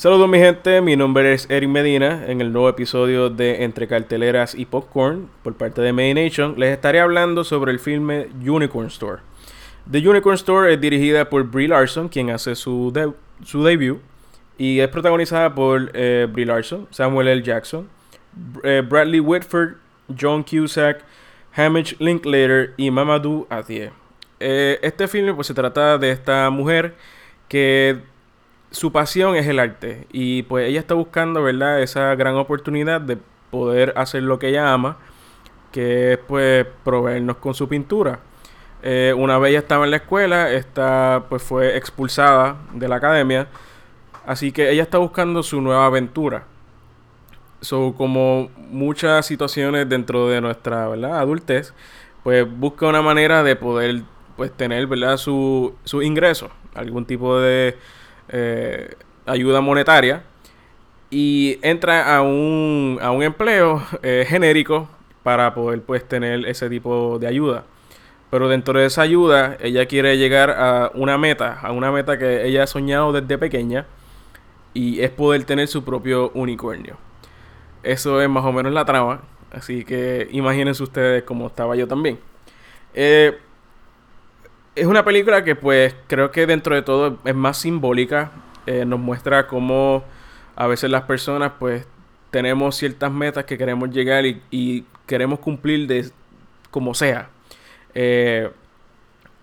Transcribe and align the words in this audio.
Saludos 0.00 0.30
mi 0.30 0.38
gente, 0.38 0.80
mi 0.80 0.96
nombre 0.96 1.34
es 1.34 1.46
Eric 1.50 1.68
Medina 1.68 2.24
en 2.26 2.40
el 2.40 2.54
nuevo 2.54 2.70
episodio 2.70 3.28
de 3.28 3.64
Entre 3.64 3.86
Carteleras 3.86 4.54
y 4.54 4.64
Popcorn 4.64 5.28
por 5.42 5.54
parte 5.56 5.82
de 5.82 5.92
Main 5.92 6.14
Nation. 6.14 6.54
Les 6.56 6.72
estaré 6.72 7.00
hablando 7.00 7.44
sobre 7.44 7.70
el 7.70 7.78
filme 7.78 8.30
Unicorn 8.42 8.86
Store. 8.86 9.20
The 9.90 9.98
Unicorn 9.98 10.36
Store 10.36 10.72
es 10.72 10.80
dirigida 10.80 11.28
por 11.28 11.42
Brie 11.42 11.68
Larson, 11.68 12.08
quien 12.08 12.30
hace 12.30 12.54
su, 12.54 12.90
su 13.44 13.62
debut, 13.62 14.00
y 14.56 14.80
es 14.80 14.88
protagonizada 14.88 15.54
por 15.54 15.90
eh, 15.92 16.26
Brie 16.32 16.46
Larson, 16.46 16.88
Samuel 16.90 17.28
L. 17.28 17.42
Jackson, 17.42 17.86
eh, 18.64 18.82
Bradley 18.82 19.20
Whitford, 19.20 19.74
John 20.18 20.42
Cusack, 20.42 21.04
Hamish 21.54 21.94
Linklater 21.98 22.72
y 22.78 22.90
Mamadou 22.90 23.46
Athie. 23.50 23.90
Eh, 24.40 24.78
este 24.80 25.06
filme 25.08 25.34
pues 25.34 25.48
se 25.48 25.52
trata 25.52 25.98
de 25.98 26.10
esta 26.10 26.48
mujer 26.48 26.94
que 27.48 28.00
su 28.70 28.92
pasión 28.92 29.36
es 29.36 29.46
el 29.46 29.58
arte 29.58 30.06
y 30.12 30.42
pues 30.44 30.68
ella 30.68 30.80
está 30.80 30.94
buscando, 30.94 31.42
¿verdad? 31.42 31.82
Esa 31.82 32.14
gran 32.14 32.36
oportunidad 32.36 33.00
de 33.00 33.18
poder 33.50 33.92
hacer 33.96 34.22
lo 34.22 34.38
que 34.38 34.48
ella 34.48 34.72
ama, 34.72 34.96
que 35.72 36.12
es 36.14 36.18
pues 36.18 36.66
proveernos 36.84 37.36
con 37.36 37.54
su 37.54 37.68
pintura. 37.68 38.20
Eh, 38.82 39.12
una 39.16 39.38
vez 39.38 39.50
ella 39.50 39.58
estaba 39.58 39.84
en 39.84 39.90
la 39.90 39.98
escuela, 39.98 40.50
esta 40.52 41.24
pues 41.28 41.42
fue 41.42 41.76
expulsada 41.76 42.56
de 42.72 42.88
la 42.88 42.96
academia, 42.96 43.48
así 44.26 44.52
que 44.52 44.70
ella 44.70 44.82
está 44.82 44.98
buscando 44.98 45.42
su 45.42 45.60
nueva 45.60 45.86
aventura. 45.86 46.44
So, 47.60 47.94
como 47.96 48.50
muchas 48.56 49.26
situaciones 49.26 49.86
dentro 49.88 50.28
de 50.28 50.40
nuestra 50.40 50.88
¿verdad? 50.88 51.18
adultez, 51.18 51.74
pues 52.22 52.46
busca 52.50 52.86
una 52.86 53.02
manera 53.02 53.42
de 53.42 53.54
poder 53.56 54.02
pues 54.36 54.50
tener 54.52 54.86
¿verdad? 54.86 55.18
Su, 55.18 55.74
su 55.84 56.00
ingreso, 56.00 56.48
algún 56.74 57.04
tipo 57.04 57.38
de 57.38 57.76
eh, 58.30 58.94
ayuda 59.26 59.60
monetaria 59.60 60.22
y 61.10 61.58
entra 61.62 62.16
a 62.16 62.22
un, 62.22 62.98
a 63.02 63.10
un 63.10 63.22
empleo 63.22 63.82
eh, 64.02 64.24
genérico 64.28 64.88
para 65.22 65.54
poder 65.54 65.82
pues 65.82 66.06
tener 66.06 66.46
ese 66.46 66.68
tipo 66.70 67.18
de 67.18 67.26
ayuda. 67.26 67.64
Pero 68.30 68.48
dentro 68.48 68.78
de 68.78 68.86
esa 68.86 69.02
ayuda, 69.02 69.56
ella 69.60 69.86
quiere 69.86 70.16
llegar 70.16 70.50
a 70.50 70.92
una 70.94 71.18
meta, 71.18 71.58
a 71.60 71.72
una 71.72 71.90
meta 71.90 72.16
que 72.16 72.46
ella 72.46 72.62
ha 72.62 72.66
soñado 72.66 73.12
desde 73.12 73.38
pequeña 73.38 73.86
y 74.72 75.00
es 75.00 75.10
poder 75.10 75.44
tener 75.44 75.66
su 75.66 75.84
propio 75.84 76.30
unicornio. 76.34 76.96
Eso 77.82 78.20
es 78.22 78.28
más 78.28 78.44
o 78.44 78.52
menos 78.52 78.72
la 78.72 78.84
trama, 78.84 79.22
así 79.50 79.84
que 79.84 80.28
imagínense 80.30 80.82
ustedes 80.82 81.24
cómo 81.24 81.48
estaba 81.48 81.74
yo 81.74 81.88
también. 81.88 82.20
Eh, 82.94 83.36
es 84.74 84.86
una 84.86 85.04
película 85.04 85.44
que 85.44 85.56
pues 85.56 85.94
creo 86.06 86.30
que 86.30 86.46
dentro 86.46 86.74
de 86.74 86.82
todo 86.82 87.18
es 87.24 87.34
más 87.34 87.58
simbólica. 87.58 88.30
Eh, 88.66 88.84
nos 88.84 89.00
muestra 89.00 89.46
cómo 89.46 90.04
a 90.54 90.66
veces 90.66 90.90
las 90.90 91.02
personas 91.02 91.52
pues 91.58 91.86
tenemos 92.30 92.76
ciertas 92.76 93.10
metas 93.10 93.44
que 93.44 93.58
queremos 93.58 93.90
llegar 93.90 94.24
y, 94.26 94.84
queremos 95.06 95.40
cumplir 95.40 95.88
de 95.88 96.08
como 96.70 96.94
sea. 96.94 97.30
Eh, 97.94 98.48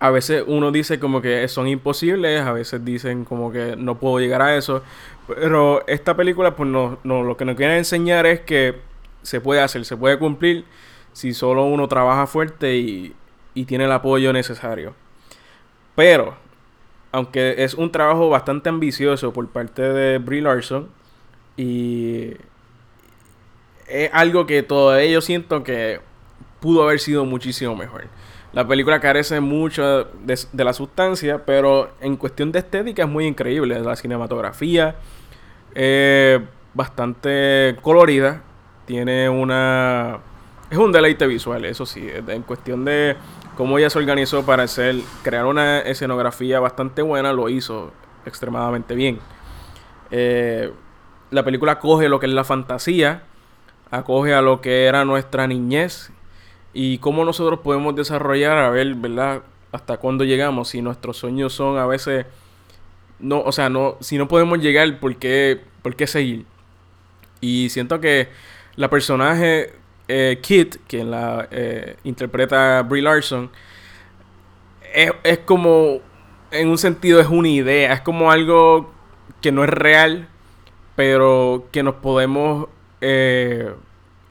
a 0.00 0.10
veces 0.10 0.44
uno 0.46 0.70
dice 0.70 0.98
como 0.98 1.20
que 1.20 1.46
son 1.48 1.68
imposibles, 1.68 2.40
a 2.40 2.52
veces 2.52 2.82
dicen 2.84 3.24
como 3.26 3.52
que 3.52 3.76
no 3.76 3.98
puedo 3.98 4.18
llegar 4.18 4.40
a 4.40 4.56
eso. 4.56 4.82
Pero 5.26 5.86
esta 5.86 6.16
película 6.16 6.56
pues 6.56 6.70
no, 6.70 6.98
no, 7.04 7.22
lo 7.22 7.36
que 7.36 7.44
nos 7.44 7.56
quiere 7.56 7.76
enseñar 7.76 8.24
es 8.24 8.40
que 8.40 8.76
se 9.22 9.40
puede 9.42 9.60
hacer, 9.60 9.84
se 9.84 9.96
puede 9.96 10.18
cumplir 10.18 10.64
si 11.12 11.34
solo 11.34 11.64
uno 11.64 11.86
trabaja 11.88 12.26
fuerte 12.26 12.76
y, 12.76 13.14
y 13.54 13.66
tiene 13.66 13.84
el 13.84 13.92
apoyo 13.92 14.32
necesario. 14.32 14.94
Pero, 15.98 16.36
aunque 17.10 17.56
es 17.58 17.74
un 17.74 17.90
trabajo 17.90 18.28
bastante 18.28 18.68
ambicioso 18.68 19.32
por 19.32 19.48
parte 19.48 19.82
de 19.82 20.18
Brie 20.18 20.40
Larson, 20.40 20.86
y 21.56 22.34
es 23.88 24.08
algo 24.12 24.46
que 24.46 24.62
todavía 24.62 25.10
yo 25.10 25.20
siento 25.20 25.64
que 25.64 25.98
pudo 26.60 26.84
haber 26.84 27.00
sido 27.00 27.24
muchísimo 27.24 27.74
mejor. 27.74 28.04
La 28.52 28.64
película 28.64 29.00
carece 29.00 29.40
mucho 29.40 30.04
de, 30.22 30.64
la 30.64 30.72
sustancia, 30.72 31.44
pero 31.44 31.90
en 32.00 32.16
cuestión 32.16 32.52
de 32.52 32.60
estética 32.60 33.02
es 33.02 33.08
muy 33.08 33.26
increíble. 33.26 33.80
La 33.80 33.96
cinematografía 33.96 34.94
es 35.74 36.40
bastante 36.74 37.74
colorida. 37.82 38.44
Tiene 38.86 39.28
una... 39.28 40.20
Es 40.70 40.78
un 40.78 40.92
deleite 40.92 41.26
visual, 41.26 41.64
eso 41.64 41.84
sí. 41.84 42.08
En 42.28 42.42
cuestión 42.42 42.84
de 42.84 43.16
cómo 43.58 43.76
ella 43.76 43.90
se 43.90 43.98
organizó 43.98 44.46
para 44.46 44.62
hacer, 44.62 45.00
crear 45.24 45.44
una 45.44 45.80
escenografía 45.80 46.60
bastante 46.60 47.02
buena, 47.02 47.32
lo 47.32 47.48
hizo 47.48 47.90
extremadamente 48.24 48.94
bien. 48.94 49.18
Eh, 50.12 50.72
la 51.32 51.42
película 51.42 51.72
acoge 51.72 52.08
lo 52.08 52.20
que 52.20 52.26
es 52.26 52.32
la 52.32 52.44
fantasía, 52.44 53.24
acoge 53.90 54.32
a 54.32 54.42
lo 54.42 54.60
que 54.60 54.84
era 54.84 55.04
nuestra 55.04 55.48
niñez 55.48 56.12
y 56.72 56.98
cómo 56.98 57.24
nosotros 57.24 57.58
podemos 57.58 57.96
desarrollar, 57.96 58.58
a 58.58 58.70
ver, 58.70 58.94
¿verdad? 58.94 59.42
Hasta 59.72 59.96
cuándo 59.96 60.22
llegamos, 60.22 60.68
si 60.68 60.80
nuestros 60.80 61.16
sueños 61.16 61.52
son 61.52 61.78
a 61.78 61.86
veces, 61.86 62.26
no, 63.18 63.40
o 63.40 63.50
sea, 63.50 63.68
no, 63.68 63.96
si 63.98 64.18
no 64.18 64.28
podemos 64.28 64.60
llegar, 64.60 65.00
¿por 65.00 65.16
qué, 65.16 65.60
por 65.82 65.96
qué 65.96 66.06
seguir? 66.06 66.46
Y 67.40 67.70
siento 67.70 68.00
que 68.00 68.28
la 68.76 68.88
personaje 68.88 69.72
eh, 70.08 70.38
Kit, 70.40 70.76
quien 70.86 71.10
la 71.10 71.48
eh, 71.50 71.96
interpreta 72.04 72.82
Brie 72.82 73.02
Larson, 73.02 73.50
es, 75.22 75.38
como, 75.44 76.00
en 76.50 76.68
un 76.68 76.78
sentido, 76.78 77.20
es 77.20 77.28
una 77.28 77.48
idea, 77.48 77.92
es 77.92 78.00
como 78.00 78.30
algo 78.30 78.90
que 79.42 79.52
no 79.52 79.62
es 79.64 79.70
real, 79.70 80.28
pero 80.96 81.68
que 81.70 81.82
nos 81.82 81.96
podemos, 81.96 82.68
eh, 83.02 83.72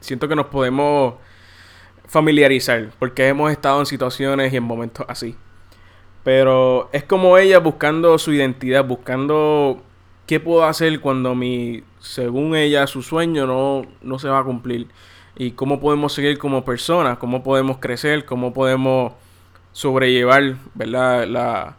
siento 0.00 0.28
que 0.28 0.34
nos 0.34 0.46
podemos 0.46 1.14
familiarizar, 2.06 2.90
porque 2.98 3.28
hemos 3.28 3.52
estado 3.52 3.78
en 3.80 3.86
situaciones 3.86 4.52
y 4.52 4.56
en 4.56 4.64
momentos 4.64 5.06
así. 5.08 5.36
Pero 6.24 6.90
es 6.92 7.04
como 7.04 7.38
ella 7.38 7.58
buscando 7.60 8.18
su 8.18 8.32
identidad, 8.32 8.84
buscando 8.84 9.82
qué 10.26 10.40
puedo 10.40 10.64
hacer 10.64 11.00
cuando 11.00 11.34
mi, 11.34 11.84
según 12.00 12.56
ella, 12.56 12.86
su 12.86 13.02
sueño 13.02 13.46
no, 13.46 13.86
no 14.02 14.18
se 14.18 14.28
va 14.28 14.40
a 14.40 14.44
cumplir 14.44 14.88
y 15.36 15.52
cómo 15.52 15.80
podemos 15.80 16.12
seguir 16.12 16.38
como 16.38 16.64
personas, 16.64 17.18
cómo 17.18 17.42
podemos 17.42 17.78
crecer, 17.78 18.24
cómo 18.24 18.52
podemos 18.52 19.12
sobrellevar, 19.72 20.56
¿verdad? 20.74 21.26
La, 21.26 21.76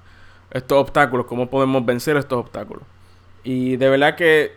estos 0.51 0.77
obstáculos, 0.77 1.25
cómo 1.25 1.49
podemos 1.49 1.85
vencer 1.85 2.17
estos 2.17 2.39
obstáculos. 2.39 2.83
Y 3.43 3.77
de 3.77 3.89
verdad 3.89 4.15
que 4.15 4.53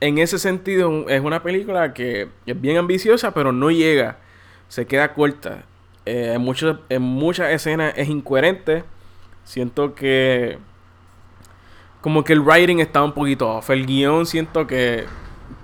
en 0.00 0.18
ese 0.18 0.38
sentido 0.38 1.08
es 1.08 1.20
una 1.20 1.42
película 1.42 1.94
que 1.94 2.28
es 2.46 2.60
bien 2.60 2.76
ambiciosa, 2.76 3.32
pero 3.32 3.52
no 3.52 3.70
llega, 3.70 4.18
se 4.68 4.86
queda 4.86 5.14
corta. 5.14 5.64
Eh, 6.04 6.34
en, 6.34 6.78
en 6.88 7.02
muchas 7.02 7.50
escenas 7.50 7.94
es 7.96 8.08
incoherente. 8.08 8.84
Siento 9.44 9.94
que 9.94 10.58
como 12.00 12.24
que 12.24 12.32
el 12.32 12.40
writing 12.40 12.80
está 12.80 13.02
un 13.02 13.12
poquito 13.12 13.48
off. 13.48 13.70
El 13.70 13.86
guion 13.86 14.26
siento 14.26 14.66
que 14.66 15.04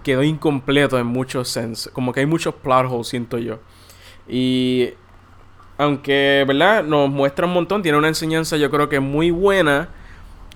quedó 0.03 0.23
incompleto 0.23 0.99
en 0.99 1.07
muchos 1.07 1.49
sense. 1.49 1.91
Como 1.91 2.13
que 2.13 2.21
hay 2.21 2.27
muchos 2.27 2.55
plot 2.55 2.87
holes, 2.91 3.09
siento 3.09 3.39
yo. 3.39 3.59
Y 4.29 4.91
aunque, 5.79 6.45
¿verdad? 6.47 6.85
Nos 6.85 7.09
muestra 7.09 7.47
un 7.47 7.53
montón, 7.53 7.83
tiene 7.83 7.97
una 7.97 8.09
enseñanza 8.09 8.57
yo 8.57 8.71
creo 8.71 8.89
que 8.89 9.01
muy 9.01 9.31
buena. 9.31 9.89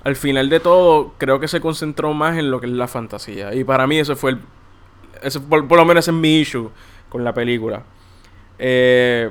Al 0.05 0.17
final 0.17 0.49
de 0.49 0.59
todo, 0.59 1.15
creo 1.17 1.39
que 1.39 1.47
se 1.47 1.61
concentró 1.61 2.13
más 2.13 2.37
en 2.37 2.51
lo 2.51 2.61
que 2.61 2.67
es 2.67 2.73
la 2.73 2.89
fantasía. 2.89 3.55
Y 3.55 3.63
para 3.63 3.87
mí 3.87 3.99
eso 3.99 4.17
fue 4.17 4.33
el... 4.33 4.41
Eso 5.23 5.41
por, 5.43 5.71
lo 5.71 5.85
menos 5.85 6.09
es 6.09 6.15
mi 6.15 6.41
issue 6.41 6.71
con 7.09 7.23
la 7.23 7.33
película. 7.33 7.85
Eh, 8.59 9.31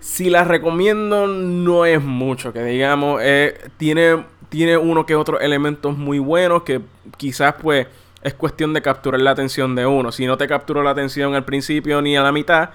si 0.00 0.30
la 0.30 0.44
recomiendo, 0.44 1.26
no 1.26 1.84
es 1.84 2.02
mucho, 2.02 2.54
que 2.54 2.64
digamos. 2.64 3.20
Eh, 3.22 3.70
tiene, 3.76 4.24
tiene 4.48 4.78
uno 4.78 5.04
que 5.04 5.14
otros 5.14 5.42
elementos 5.42 5.98
muy 5.98 6.18
buenos 6.18 6.62
que 6.62 6.80
quizás 7.18 7.54
pues 7.60 7.86
es 8.22 8.34
cuestión 8.34 8.72
de 8.74 8.82
capturar 8.82 9.20
la 9.20 9.30
atención 9.30 9.74
de 9.74 9.86
uno. 9.86 10.12
Si 10.12 10.26
no 10.26 10.36
te 10.36 10.46
capturó 10.46 10.82
la 10.82 10.90
atención 10.90 11.34
al 11.34 11.44
principio 11.44 12.02
ni 12.02 12.16
a 12.16 12.22
la 12.22 12.32
mitad, 12.32 12.70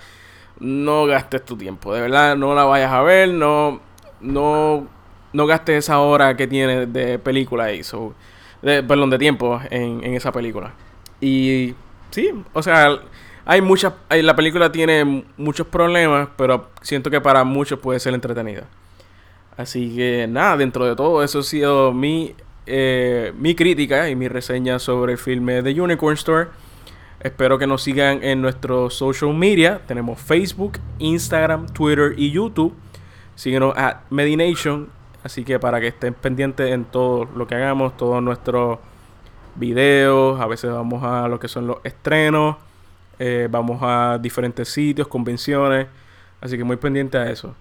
no 0.59 1.05
gastes 1.05 1.43
tu 1.45 1.57
tiempo. 1.57 1.93
De 1.93 2.01
verdad, 2.01 2.35
no 2.35 2.55
la 2.55 2.63
vayas 2.63 2.91
a 2.91 3.01
ver, 3.01 3.29
no, 3.29 3.79
no, 4.21 4.87
no 5.33 5.45
gastes 5.45 5.85
esa 5.85 5.99
hora 5.99 6.35
que 6.35 6.47
tienes 6.47 6.91
de 6.91 7.19
película 7.19 7.65
ahí. 7.65 7.81
de, 8.61 8.83
perdón, 8.83 9.09
de 9.09 9.19
tiempo 9.19 9.59
en, 9.69 10.03
esa 10.15 10.31
película. 10.31 10.73
Y 11.21 11.75
sí, 12.09 12.31
o 12.53 12.63
sea, 12.63 12.99
hay 13.45 13.61
muchas. 13.61 13.93
la 14.09 14.35
película 14.35 14.71
tiene 14.71 15.25
muchos 15.37 15.67
problemas, 15.67 16.29
pero 16.37 16.69
siento 16.81 17.09
que 17.11 17.21
para 17.21 17.43
muchos 17.43 17.79
puede 17.79 17.99
ser 17.99 18.13
entretenida. 18.13 18.63
Así 19.57 19.95
que 19.95 20.27
nada, 20.27 20.57
dentro 20.57 20.85
de 20.85 20.95
todo, 20.95 21.23
eso 21.23 21.39
ha 21.39 21.43
sido 21.43 21.93
mi 21.93 22.35
eh, 22.65 23.33
mi 23.37 23.55
crítica 23.55 24.09
y 24.09 24.15
mi 24.15 24.27
reseña 24.27 24.79
sobre 24.79 25.13
el 25.13 25.17
filme 25.17 25.61
The 25.63 25.79
Unicorn 25.79 26.15
Store. 26.15 26.49
Espero 27.19 27.57
que 27.57 27.67
nos 27.67 27.83
sigan 27.83 28.23
en 28.23 28.41
nuestros 28.41 28.93
social 28.93 29.33
media. 29.33 29.81
Tenemos 29.87 30.21
Facebook, 30.21 30.79
Instagram, 30.99 31.67
Twitter 31.67 32.13
y 32.17 32.31
YouTube. 32.31 32.73
Síguenos 33.35 33.75
a 33.77 34.03
Medination. 34.09 34.89
Así 35.23 35.43
que 35.43 35.59
para 35.59 35.79
que 35.79 35.87
estén 35.87 36.13
pendientes 36.13 36.71
en 36.71 36.85
todo 36.85 37.25
lo 37.35 37.47
que 37.47 37.55
hagamos, 37.55 37.97
todos 37.97 38.21
nuestros 38.21 38.77
videos, 39.55 40.39
a 40.39 40.45
veces 40.45 40.71
vamos 40.71 41.03
a 41.03 41.27
lo 41.27 41.39
que 41.39 41.47
son 41.47 41.65
los 41.65 41.77
estrenos, 41.83 42.57
eh, 43.17 43.47
vamos 43.49 43.79
a 43.81 44.19
diferentes 44.21 44.69
sitios, 44.69 45.07
convenciones, 45.07 45.87
así 46.41 46.57
que 46.57 46.63
muy 46.63 46.77
pendiente 46.77 47.17
a 47.17 47.31
eso. 47.31 47.55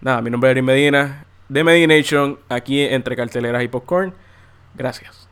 Nada, 0.00 0.20
mi 0.22 0.30
nombre 0.30 0.50
es 0.50 0.52
Eric 0.52 0.64
Medina, 0.64 1.24
de 1.48 1.64
Medination, 1.64 2.38
aquí 2.48 2.82
entre 2.82 3.16
carteleras 3.16 3.62
y 3.64 3.68
popcorn. 3.68 4.14
Gracias. 4.74 5.30